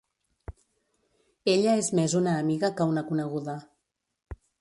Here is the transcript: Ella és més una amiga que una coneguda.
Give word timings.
Ella 1.53 1.75
és 1.81 1.89
més 1.99 2.15
una 2.21 2.33
amiga 2.45 2.71
que 2.81 2.89
una 2.95 3.05
coneguda. 3.11 3.59